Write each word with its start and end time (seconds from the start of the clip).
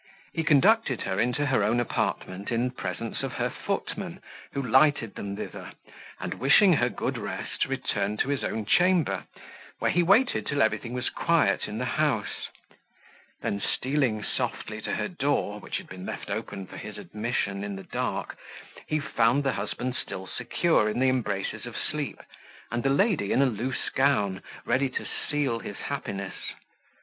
He 0.33 0.43
conducted 0.43 1.01
her 1.01 1.19
into 1.19 1.45
her 1.45 1.63
own 1.63 1.79
apartment 1.79 2.51
in 2.51 2.71
presence 2.71 3.21
of 3.21 3.33
her 3.33 3.51
footman, 3.51 4.19
who 4.51 4.59
lighted 4.63 5.13
them 5.13 5.35
thither, 5.35 5.73
and 6.19 6.33
wishing 6.39 6.73
her 6.73 6.89
good 6.89 7.19
rest, 7.19 7.65
returned 7.65 8.17
to 8.21 8.29
his 8.29 8.43
own 8.43 8.65
chamber, 8.65 9.25
where 9.77 9.91
he 9.91 10.01
waited 10.01 10.47
till 10.47 10.63
everything 10.63 10.93
was 10.93 11.11
quiet 11.11 11.67
in 11.67 11.77
the 11.77 11.85
house; 11.85 12.47
then 13.41 13.61
stealing 13.61 14.23
softly 14.23 14.81
to 14.81 14.95
her 14.95 15.07
door, 15.07 15.59
which 15.59 15.77
had 15.77 15.87
been 15.87 16.07
left 16.07 16.31
open 16.31 16.65
for 16.65 16.77
his 16.77 16.97
admission 16.97 17.63
in 17.63 17.75
the 17.75 17.83
dark, 17.83 18.39
he 18.87 18.99
found 18.99 19.43
the 19.43 19.53
husband 19.53 19.95
still 19.95 20.25
secure 20.25 20.89
in 20.89 20.97
the 20.97 21.09
embraces 21.09 21.67
of 21.67 21.77
sleep, 21.77 22.19
and 22.71 22.81
the 22.81 22.89
lady 22.89 23.31
in 23.31 23.43
a 23.43 23.45
loose 23.45 23.91
gown, 23.93 24.41
ready 24.65 24.89
to 24.89 25.05
seal 25.29 25.59
his 25.59 25.77
happiness. 25.77 26.55